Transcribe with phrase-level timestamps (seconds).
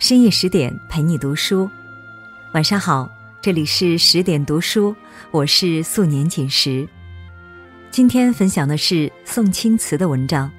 [0.00, 1.70] 深夜十点陪你读书，
[2.54, 3.06] 晚上好，
[3.42, 4.96] 这里是十点读书，
[5.30, 6.88] 我是素年锦时。
[7.90, 10.48] 今天分享的是宋青瓷的文章《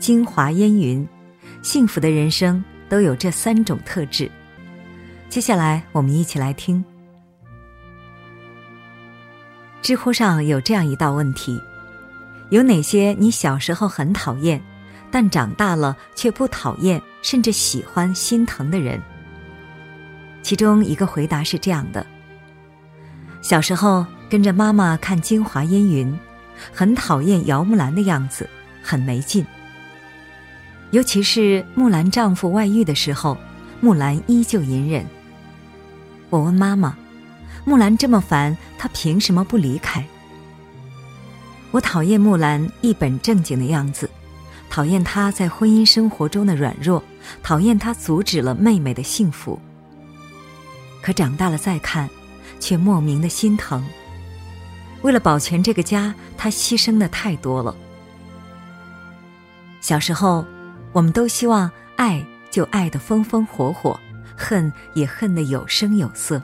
[0.00, 1.06] 京华烟云》，
[1.62, 4.28] 幸福的人生都有这三种特质。
[5.28, 6.84] 接下来我们一起来听。
[9.82, 11.60] 知乎上有这样一道问题：
[12.50, 14.60] 有哪些你小时候很讨厌？
[15.14, 19.00] 但长大了却不讨厌，甚至喜欢、心疼的人。
[20.42, 22.04] 其中一个回答是这样的：
[23.40, 26.12] 小时候跟着妈妈看《京华烟云》，
[26.72, 28.50] 很讨厌姚木兰的样子，
[28.82, 29.46] 很没劲。
[30.90, 33.38] 尤其是木兰丈夫外遇的时候，
[33.80, 35.06] 木兰依旧隐忍。
[36.28, 36.98] 我问妈妈
[37.64, 40.04] ：“木兰这么烦，她凭什么不离开？”
[41.70, 44.10] 我讨厌木兰一本正经的样子。
[44.68, 47.02] 讨厌他在婚姻生活中的软弱，
[47.42, 49.60] 讨厌他阻止了妹妹的幸福。
[51.00, 52.08] 可长大了再看，
[52.58, 53.84] 却莫名的心疼。
[55.02, 57.76] 为了保全这个家，他牺牲的太多了。
[59.80, 60.44] 小时候，
[60.92, 64.00] 我们都希望爱就爱得风风火火，
[64.34, 66.42] 恨也恨得有声有色。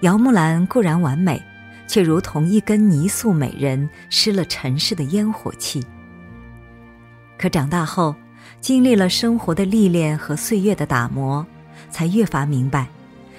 [0.00, 1.42] 姚木兰固然完美，
[1.88, 5.82] 却如同一根泥塑美人，失了尘世的烟火气。
[7.36, 8.14] 可长大后，
[8.60, 11.44] 经历了生活的历练和岁月的打磨，
[11.90, 12.86] 才越发明白，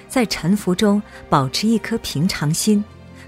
[0.08, 2.84] 在沉浮中保持一颗平常心，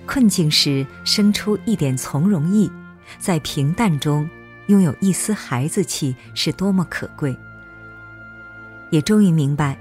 [0.07, 2.71] 困境时生出一点从容意，
[3.19, 4.29] 在平淡中
[4.69, 7.37] 拥有一丝孩子气是多么可贵。
[8.91, 9.77] 也终于明白，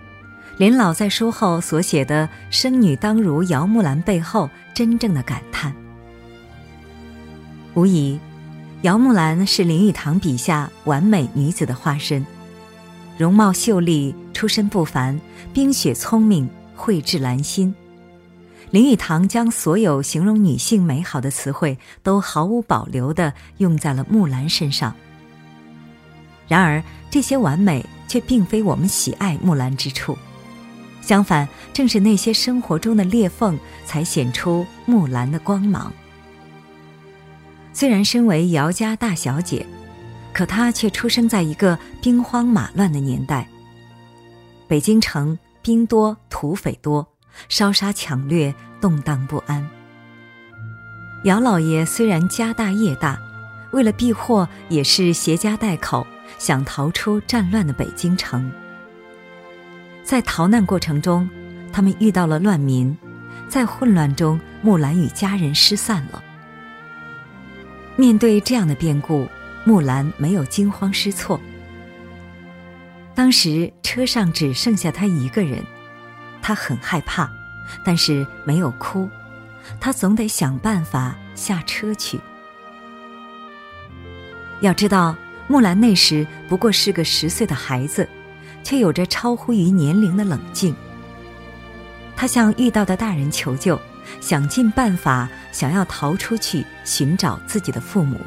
[0.58, 5.74] 林老在书后所写的“生女当如姚木兰”背后真正的感叹。
[7.74, 8.20] 无疑。
[8.84, 12.24] 姚木兰是林语堂笔下完美女子的化身，
[13.18, 15.20] 容貌秀丽，出身不凡，
[15.52, 17.74] 冰雪聪明，蕙质兰心。
[18.70, 24.94] 林语堂将所有形容女性美好的词汇都毫无保留地用在了木兰身上。
[26.48, 30.16] 然而，这些完美却并非我们喜爱木兰之处，
[31.02, 33.58] 相反，正是那些生活中的裂缝，
[33.88, 35.92] 才显出木兰的光芒。
[37.78, 39.64] 虽然身为姚家大小姐，
[40.34, 43.48] 可她却出生在一个兵荒马乱的年代。
[44.68, 47.08] 北京城兵多土匪多，
[47.50, 48.52] 烧杀抢掠，
[48.82, 49.64] 动荡不安。
[51.26, 53.16] 姚老爷虽然家大业大，
[53.72, 56.08] 为了避祸，也是携家带口，
[56.40, 58.52] 想逃出战乱的北京城。
[60.04, 61.30] 在逃难过程中，
[61.72, 62.98] 他们遇到了乱民，
[63.48, 66.24] 在混乱中，木兰与家人失散了。
[68.00, 69.28] 面对这样的变故，
[69.66, 71.42] 木兰没有惊慌失措。
[73.16, 75.64] 当时车上只剩下她一个人，
[76.40, 77.28] 她很害怕，
[77.84, 79.10] 但是没有哭。
[79.80, 82.20] 她总得想办法下车去。
[84.62, 85.16] 要知道，
[85.48, 88.08] 木兰那时不过是个十岁的孩子，
[88.64, 90.76] 却有着超乎于年龄的冷静。
[92.16, 93.80] 她向遇到的大人求救。
[94.22, 98.20] 想尽办法，想要逃出去寻找自己的父母。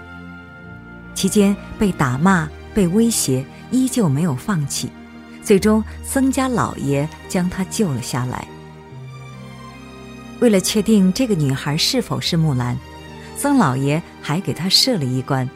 [1.15, 4.91] 期间被打骂、被威胁，依旧没有放弃。
[5.43, 8.47] 最终，曾家老爷将他救了下来。
[10.41, 12.77] 为了确定这个女孩是否是木兰，
[13.37, 15.49] 曾老爷还给她设了一关。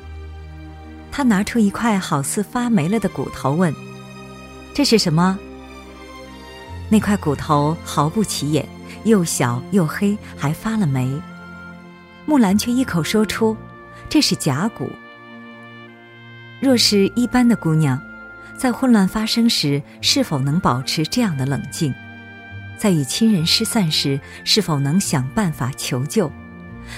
[1.10, 3.72] 他拿出一块好似发霉了的骨头，问
[4.74, 5.38] ：“这是什么？”
[6.90, 8.68] 那块骨头毫不起眼。
[9.04, 11.20] 又小又黑，还发了霉。
[12.26, 13.56] 木兰却一口说出
[14.08, 14.90] ：“这是甲骨。”
[16.60, 18.00] 若是一般的姑娘，
[18.56, 21.92] 在混乱发生时，是否能保持这样的冷静？
[22.78, 26.30] 在与亲人失散时，是否能想办法求救？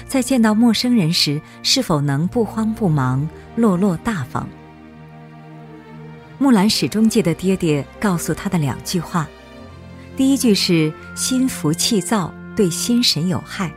[0.05, 4.47] 在见到陌生人时，是否能不慌不忙、落落大方？
[6.39, 9.27] 木兰始终记得爹爹告诉她的两句话。
[10.15, 13.69] 第一句是心浮气躁，对心神有害；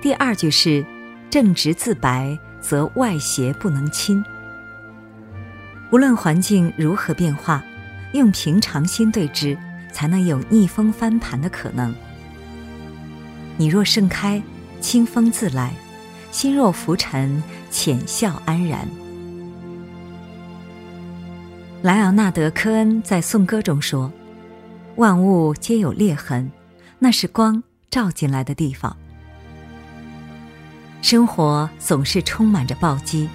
[0.00, 0.84] 第二句是
[1.28, 4.24] 正直自白，则外邪不能侵。
[5.90, 7.62] 无论环境如何变化，
[8.12, 9.58] 用平常心对之，
[9.92, 11.94] 才能有逆风翻盘的可能。
[13.56, 14.40] 你若盛开，
[14.80, 15.70] 清风自来；
[16.30, 18.86] 心若浮沉，浅笑安然。
[21.82, 24.12] 莱昂纳德·科恩在《颂歌》中说。
[24.96, 26.50] 万物皆有裂痕，
[26.98, 28.96] 那是光照进来的地方。
[31.00, 33.28] 生活总是充满着暴击，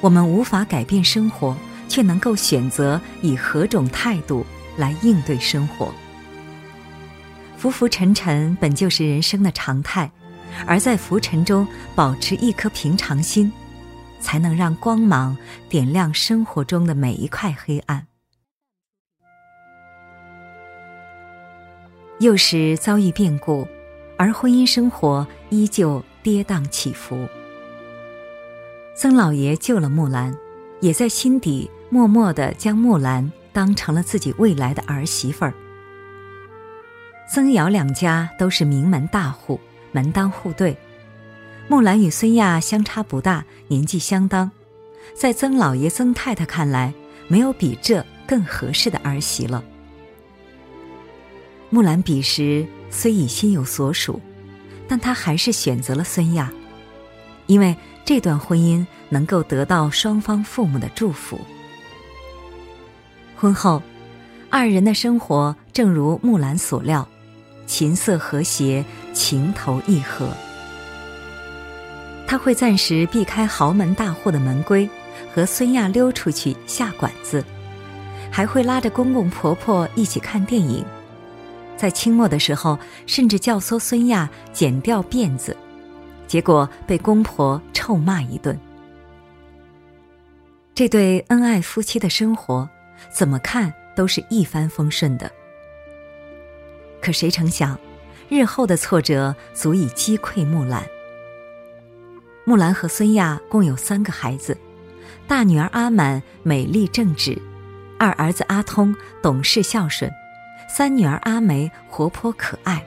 [0.00, 1.56] 我们无法改变生活，
[1.88, 4.44] 却能够选择以何种态度
[4.76, 5.92] 来应对生活。
[7.56, 10.10] 浮浮沉沉本就是人生的常态，
[10.66, 13.50] 而在浮沉中保持一颗平常心，
[14.20, 15.36] 才能让光芒
[15.68, 18.06] 点亮生活中的每一块黑暗。
[22.20, 23.66] 幼时遭遇变故，
[24.18, 27.26] 而婚姻生活依旧跌宕起伏。
[28.94, 30.36] 曾老爷救了木兰，
[30.80, 35.54] 也在心底默默的将木兰当成了自己未来的儿媳妇儿。
[37.32, 39.58] 曾姚两家都是名门大户，
[39.90, 40.76] 门当户对。
[41.66, 44.50] 木兰与孙亚相差不大，年纪相当，
[45.14, 46.92] 在曾老爷、曾太太看来，
[47.26, 49.64] 没有比这更合适的儿媳了。
[51.70, 54.20] 木兰彼时虽已心有所属，
[54.88, 56.50] 但她还是选择了孙亚，
[57.46, 61.38] 因为这段婚姻能够得到双方父母的祝福。
[63.36, 63.82] 婚后，
[64.50, 67.06] 二人的生活正如木兰所料。
[67.66, 68.82] 琴瑟和谐，
[69.12, 70.26] 情投意合。
[72.26, 74.88] 他会暂时避开豪门大户的门规，
[75.34, 77.44] 和孙亚溜出去下馆子，
[78.30, 80.82] 还会拉着公公婆婆一起看电影。
[81.78, 82.76] 在清末的时候，
[83.06, 85.56] 甚至教唆孙亚剪掉辫子，
[86.26, 88.58] 结果被公婆臭骂一顿。
[90.74, 92.68] 这对恩爱夫妻的生活，
[93.10, 95.30] 怎么看都是一帆风顺的。
[97.00, 97.78] 可谁成想，
[98.28, 100.84] 日后的挫折足以击溃木兰。
[102.44, 104.56] 木兰和孙亚共有三个孩子，
[105.28, 107.40] 大女儿阿满美丽正直，
[107.98, 110.10] 二儿子阿通懂事孝顺，
[110.68, 112.84] 三女儿阿梅活泼可爱。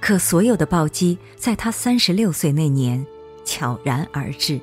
[0.00, 3.06] 可所有的暴击在她三十六岁那年
[3.44, 4.60] 悄然而至。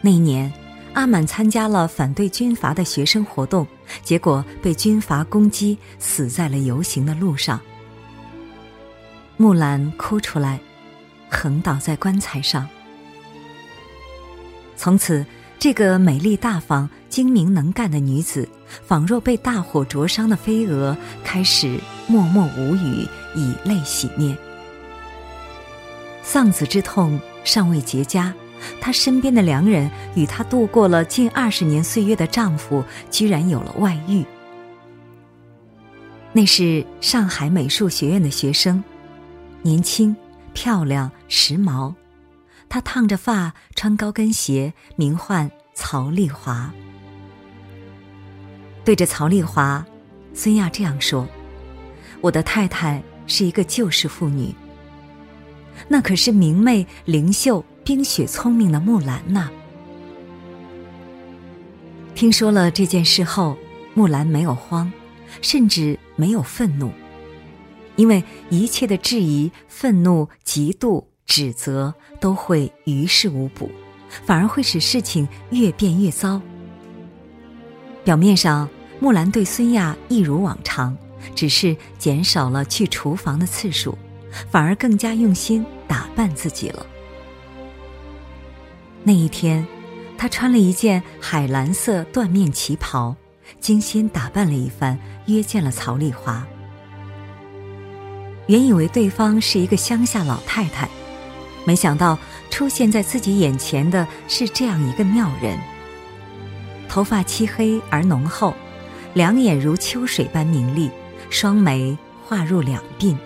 [0.00, 0.52] 那年。
[0.94, 3.66] 阿满参加了反对军阀的学生活动，
[4.02, 7.58] 结果被军阀攻击，死在了游行的路上。
[9.38, 10.60] 木兰哭出来，
[11.30, 12.68] 横倒在棺材上。
[14.76, 15.24] 从此，
[15.58, 18.46] 这个美丽大方、精明能干的女子，
[18.86, 24.36] 仿若被大火灼伤的飞蛾，开始默默无语，以泪洗面。
[26.22, 28.32] 丧子之痛尚未结痂。
[28.80, 34.24] 她身边的良人与她度过了近二十年岁月的丈夫，居然有了外遇。
[36.32, 38.82] 那是上海美术学院的学生，
[39.62, 40.16] 年轻、
[40.54, 41.92] 漂亮、时髦。
[42.68, 46.72] 她烫着发，穿高跟鞋，名唤曹丽华。
[48.84, 49.84] 对着曹丽华，
[50.34, 51.28] 孙亚这样说
[52.20, 54.54] ：“我的太太是一个旧式妇女，
[55.88, 59.50] 那可是明媚灵秀。”冰雪聪明的木兰呐？
[62.14, 63.56] 听说了这件事后，
[63.92, 64.92] 木兰没有慌，
[65.40, 66.92] 甚至没有愤怒，
[67.96, 73.68] 因为一切的质疑、愤怒、嫉妒、指责都会于事无补，
[74.24, 76.40] 反而会使事情越变越糟。
[78.04, 78.68] 表面上，
[78.98, 80.96] 木兰对孙亚一如往常，
[81.34, 83.96] 只是减少了去厨房的次数，
[84.50, 86.84] 反而更加用心打扮自己了。
[89.04, 89.66] 那一天，
[90.18, 93.14] 她穿了一件海蓝色缎面旗袍，
[93.60, 96.44] 精心打扮了一番，约见了曹丽华。
[98.48, 100.88] 原以为对方是一个乡下老太太，
[101.64, 102.18] 没想到
[102.50, 105.56] 出现在自己眼前的是这样一个妙人。
[106.92, 108.54] 头发漆黑而浓厚，
[109.14, 110.90] 两眼如秋水般明丽，
[111.30, 113.16] 双眉画入两鬓。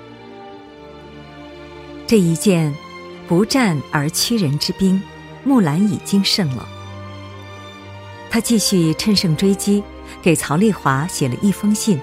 [2.06, 2.72] 这一件
[3.26, 5.02] 不战而屈人之兵。
[5.42, 6.66] 木兰已经胜了，
[8.30, 9.82] 他继续乘胜追击，
[10.22, 12.00] 给曹丽华写了一封信，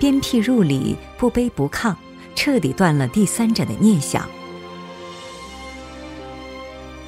[0.00, 1.94] 鞭辟入里，不卑不亢，
[2.34, 4.28] 彻底断了第三者的念想。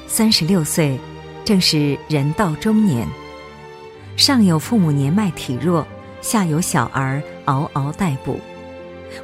[0.07, 0.97] 三十六岁，
[1.45, 3.07] 正是人到中年，
[4.15, 5.85] 上有父母年迈体弱，
[6.21, 8.39] 下有小儿嗷嗷待哺，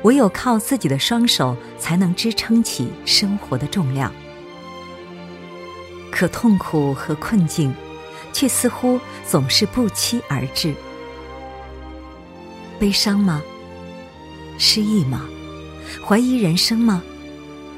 [0.04, 4.12] 唯有靠自己的双手，才能支撑起生活的重量。
[6.12, 7.74] 可痛苦和困境，
[8.34, 10.74] 却似乎总是不期而至。
[12.80, 13.42] 悲伤吗？
[14.58, 15.26] 失意吗？
[16.06, 17.02] 怀疑人生吗？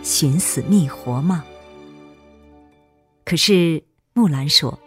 [0.01, 1.43] 寻死觅活吗？
[3.25, 4.79] 可是木兰说：“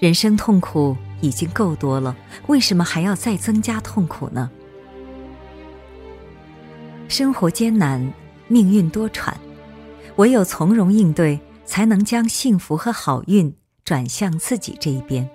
[0.00, 2.16] 人生痛苦已经够多了，
[2.48, 4.50] 为什么还要再增加痛苦呢？”
[7.06, 8.12] 生活艰难，
[8.48, 9.32] 命运多舛，
[10.16, 11.40] 唯有从容应对。
[11.70, 13.54] 才能将幸福和好运
[13.84, 15.30] 转向自己这一边。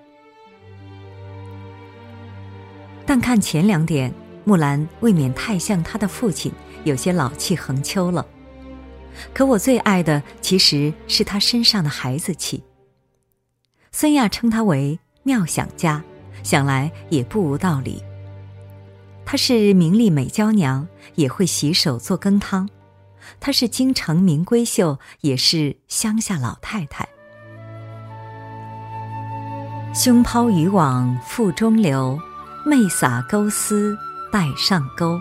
[3.05, 6.51] 但看前两点，木兰未免太像她的父亲，
[6.83, 8.25] 有些老气横秋了。
[9.33, 12.61] 可我最爱的其实是她身上的孩子气。
[13.97, 16.03] 孙亚称她为妙想家，
[16.43, 18.03] 想来也不无道理。
[19.23, 22.67] 她是名丽美娇娘，也会洗手做羹汤；
[23.39, 27.07] 她是京城名闺秀，也是乡下老太太。
[29.93, 32.19] 胸抛渔网腹中流，
[32.65, 33.97] 媚洒钩丝
[34.29, 35.17] 带上钩。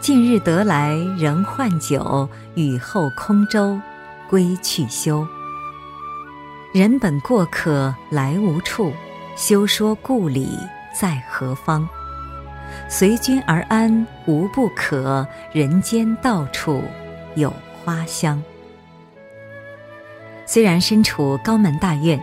[0.00, 3.78] 近日得来仍换酒，雨后空舟
[4.30, 5.28] 归去休。
[6.72, 8.92] 人本过客来无处，
[9.36, 10.50] 休说故里
[10.94, 11.88] 在何方。
[12.90, 16.84] 随君而安无不可，人间到处
[17.36, 17.50] 有
[17.82, 18.42] 花香。
[20.44, 22.22] 虽然身处高门大院，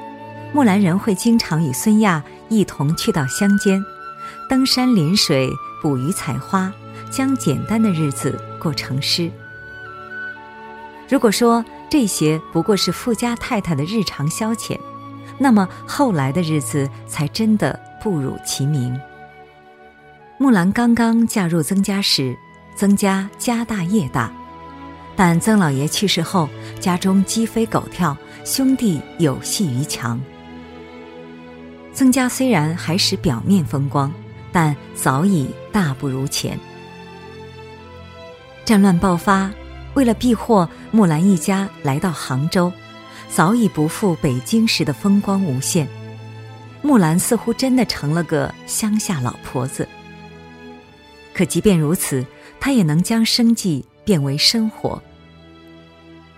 [0.54, 3.84] 木兰仍会经常与孙亚一同去到乡间，
[4.48, 5.50] 登山临水，
[5.82, 6.72] 捕鱼采花，
[7.10, 9.32] 将简单的日子过成诗。
[11.10, 14.77] 如果说这些不过是富家太太的日常消遣，
[15.38, 19.00] 那么后来的日子才真的不辱其名。
[20.38, 22.36] 木兰刚刚嫁入曾家时，
[22.75, 24.32] 曾家家大业大，
[25.15, 26.50] 但曾老爷去世后，
[26.80, 30.20] 家中鸡飞狗跳，兄弟有隙于墙。
[31.94, 34.12] 曾家虽然还是表面风光，
[34.51, 36.60] 但早已大不如前。
[38.65, 39.50] 战乱爆发，
[39.96, 42.72] 为了避祸，木兰一家来到杭州，
[43.30, 45.88] 早已不复北京时的风光无限。
[46.82, 49.88] 木兰似乎真的成了个乡下老婆子。
[51.34, 52.25] 可即便如此，
[52.60, 55.02] 他也能将生计变为生活。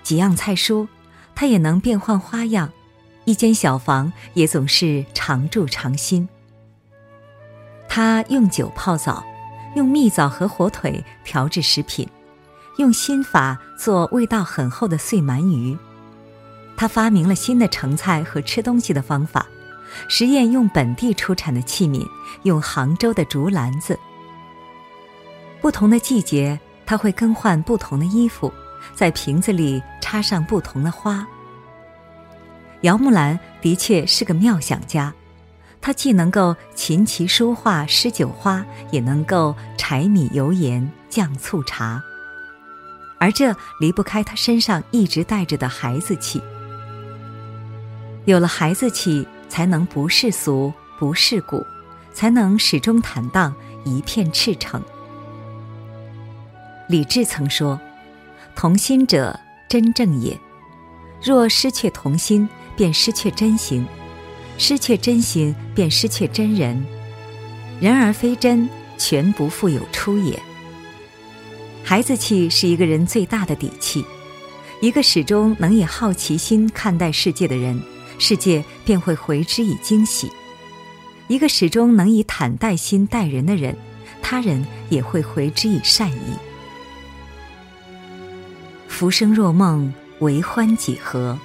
[0.04, 0.88] 几样菜蔬，
[1.36, 2.70] 他也能变换花样；
[3.26, 6.30] 一间小房，也总是常住常新。
[7.90, 9.26] 他用酒泡澡，
[9.76, 12.08] 用蜜枣和火腿调制食品，
[12.78, 15.78] 用心法做味道很厚的碎鳗鱼。
[16.76, 19.46] 他发明了新的盛菜和吃东西的方法，
[20.08, 22.08] 实验用本地出产的器皿，
[22.44, 24.00] 用杭州的竹篮子。
[25.60, 28.54] 不同的季节，他会更换不同的衣服，
[28.94, 31.26] 在瓶子里插上不同的花。
[32.82, 35.12] 姚木兰的确是个妙想家，
[35.82, 42.04] 她既能够琴棋书画诗酒花，也能够柴米油盐酱醋茶，
[43.20, 46.42] 而这离不开他身上一直带着的孩子气。
[48.26, 51.66] 有了孩子气，才能不世俗不世故，
[52.14, 53.54] 才能始终坦荡，
[53.86, 54.82] 一片赤诚。
[56.88, 57.80] 李治曾说
[58.56, 59.38] ：“同心者
[59.70, 60.38] 真正也。
[61.22, 63.84] 若失却同心，便失去真心；
[64.58, 66.86] 失去真心，便失去真人。
[67.80, 70.42] 人而非真，全不复有出也。”
[71.90, 74.04] 孩子气是一个人最大的底气。
[74.82, 77.82] 一个始终能以好奇心看待世界的人，
[78.20, 80.28] 世界便会回之以惊喜；
[81.30, 83.74] 一个始终能以坦待心待人的人，
[84.22, 86.36] 他人也会回之以善意。
[88.90, 91.40] 浮生若梦，为欢几何？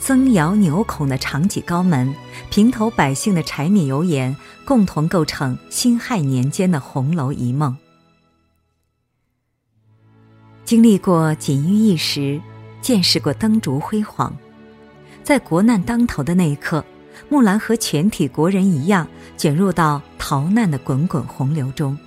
[0.00, 2.14] 曾窑牛孔的长戟高门，
[2.48, 7.76] 平头百姓的柴米油盐，共同构成辛亥年间的红楼一梦。
[10.70, 12.40] 经历过锦衣一时，
[12.80, 14.32] 见识过灯烛辉煌，
[15.24, 16.84] 在国难当头的那一刻，
[17.28, 19.04] 木兰和全体国人一样，
[19.36, 21.98] 卷入到逃难的滚滚洪流中。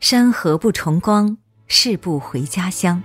[0.00, 1.38] 山河不重光。
[1.68, 3.00] 誓不回家乡。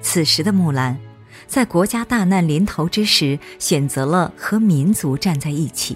[0.00, 0.98] 此时的木兰，
[1.46, 5.94] 在国家大难临头之时，选择了和民族站在一起。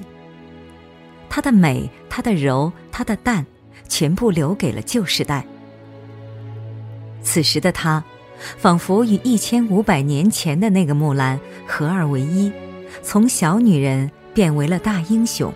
[1.30, 3.46] 她的美，她的柔，她的淡，
[3.88, 5.46] 全部留给了旧时代。
[7.22, 8.02] 此时的她，
[8.58, 12.50] 仿佛与一千五百年前的那个木兰合二为一，
[13.02, 15.52] 从小女人变为了大英雄。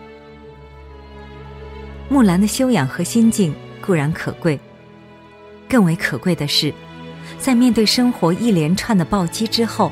[2.08, 3.54] 木兰的修养和心境
[3.84, 4.58] 固然可贵。
[5.68, 6.72] 更为可贵的是，
[7.40, 9.90] 在面对生活一连串的暴击之后，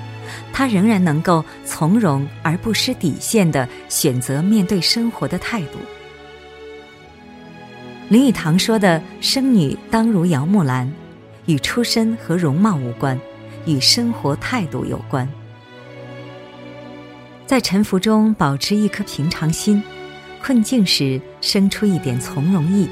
[0.53, 5.79] 她仍然能够从容而不失底线的选择面对生活的态度。
[8.09, 10.91] 林语堂说的“生女当如姚木兰”，
[11.47, 13.19] 与出身和容貌无关，
[13.67, 15.29] 与生活态度有关。
[17.47, 19.83] 在沉浮中保持一颗平常心，
[20.43, 22.89] 困境时生出一点从容意，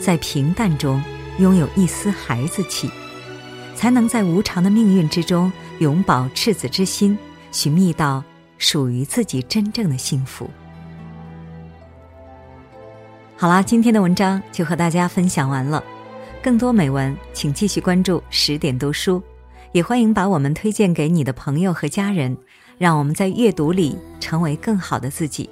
[0.00, 1.02] 在平淡中。
[1.38, 2.90] 拥有一丝孩子气，
[3.74, 7.18] 才能在无常的命运之中永葆赤子之心，
[7.50, 8.22] 寻觅到
[8.58, 10.50] 属于自己真正的幸福。
[13.34, 15.82] 好啦，今天的文章就和大家分享完了。
[16.42, 19.22] 更多美文，请继续关注十点读书，
[19.70, 22.36] 也欢迎把我们推荐给你的朋友和家人，
[22.78, 25.48] 让我们在阅读里成为更好的自己。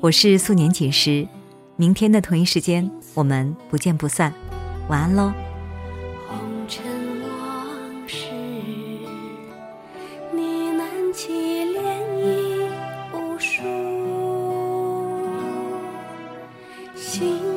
[0.00, 1.28] 我是素年锦时，
[1.76, 4.32] 明天的同一时间我们不见不散。
[4.88, 5.30] 晚安喽。
[6.26, 6.82] 红尘
[7.22, 8.24] 往事，
[10.32, 10.40] 呢
[10.78, 11.30] 喃起
[11.74, 11.78] 涟
[12.16, 12.70] 漪
[13.12, 13.60] 无数，
[16.96, 17.49] 心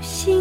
[0.00, 0.37] 心。